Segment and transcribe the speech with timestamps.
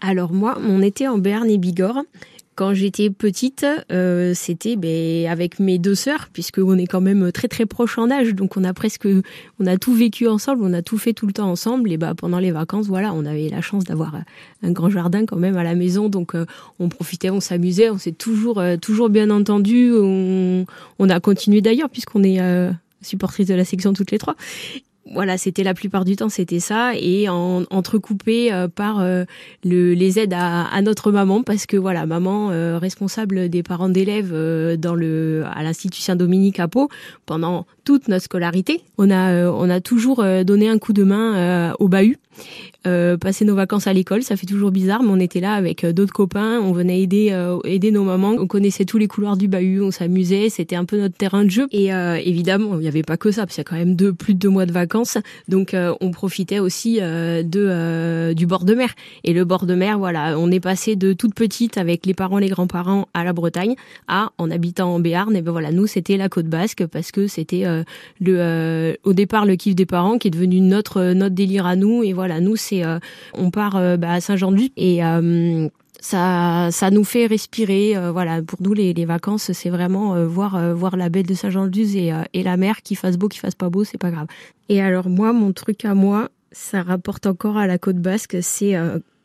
[0.00, 2.02] Alors moi, mon été en Béarn et Bigorre,
[2.54, 7.30] quand j'étais petite, euh, c'était ben, avec mes deux sœurs, puisque on est quand même
[7.30, 9.06] très très proches en âge, donc on a presque,
[9.60, 11.92] on a tout vécu ensemble, on a tout fait tout le temps ensemble.
[11.92, 14.14] Et bah pendant les vacances, voilà, on avait la chance d'avoir
[14.62, 16.46] un grand jardin quand même à la maison, donc euh,
[16.78, 19.92] on profitait, on s'amusait, on s'est toujours euh, toujours bien entendu.
[19.94, 20.64] On,
[20.98, 22.40] on a continué d'ailleurs puisqu'on est
[23.02, 24.36] supportrice de la section toutes les trois
[25.12, 29.24] voilà, c'était la plupart du temps, c'était ça, et en, entrecoupé euh, par euh,
[29.64, 33.88] le, les aides à, à, notre maman, parce que voilà, maman euh, responsable des parents
[33.88, 34.32] d'élèves
[34.78, 36.88] dans le à l'institut Saint-Dominique à Pau
[37.24, 41.88] pendant toute notre scolarité, on a on a toujours donné un coup de main au
[41.88, 42.18] bahut
[42.86, 45.82] euh, passer nos vacances à l'école, ça fait toujours bizarre, mais on était là avec
[45.82, 49.36] euh, d'autres copains, on venait aider euh, aider nos mamans, on connaissait tous les couloirs
[49.36, 51.66] du bahut, on s'amusait, c'était un peu notre terrain de jeu.
[51.72, 54.12] Et évidemment, il n'y avait pas que ça, parce qu'il y a quand même deux,
[54.12, 55.18] plus de deux mois de vacances,
[55.48, 58.94] donc on profitait aussi de du bord de mer.
[59.24, 62.38] Et le bord de mer, voilà, on est passé de toute petite avec les parents,
[62.38, 63.74] les grands-parents à la Bretagne,
[64.08, 65.34] à en habitant en Béarn.
[65.34, 67.64] Et ben voilà, nous c'était la côte basque parce que c'était
[68.20, 72.02] le au départ le kiff des parents qui est devenu notre notre délire à nous.
[72.02, 72.98] Et voilà, nous c'est euh,
[73.34, 75.68] on part euh, bah, à Saint-Jean-de-Luz et euh,
[76.00, 77.96] ça, ça nous fait respirer.
[78.12, 82.56] voilà, pour nous les, vacances, c'est vraiment voir voir la baie de Saint-Jean-de-Luz et, la
[82.58, 84.26] mer, qui fasse beau, qui fasse pas beau, c'est pas grave.
[84.68, 88.36] Et alors moi, mon truc à moi, ça rapporte encore à la côte basque.
[88.42, 88.76] C'est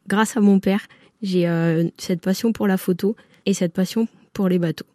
[0.08, 0.88] grâce à mon père,
[1.22, 1.46] j'ai
[1.98, 4.88] cette passion pour la photo et cette passion pour les bateaux.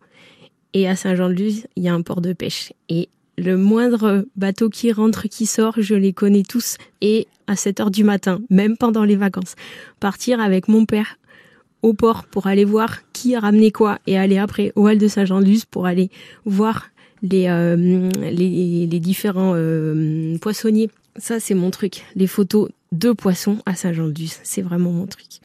[0.73, 2.73] Et à Saint-Jean-de-Luz, il y a un port de pêche.
[2.89, 6.79] Et le moindre bateau qui rentre, qui sort, je les connais tous.
[7.01, 9.55] Et à 7 heures du matin, même pendant les vacances,
[10.01, 11.19] partir avec mon père
[11.83, 15.09] au port pour aller voir qui a ramené quoi et aller après au hall de
[15.09, 16.11] Saint-Jean-de-Luz pour aller
[16.45, 16.89] voir
[17.23, 20.91] les, euh, les, différents euh, poissonniers.
[21.17, 22.05] Ça, c'est mon truc.
[22.15, 25.27] Les photos de poissons à Saint-Jean-de-Luz, c'est vraiment mon truc.